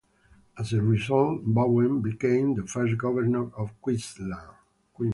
As 0.57 0.73
a 0.73 0.81
result, 0.81 1.41
Bowen 1.45 2.01
became 2.01 2.55
the 2.55 2.65
first 2.65 2.97
Governor 2.97 3.53
of 3.55 3.79
Queensland. 3.83 4.55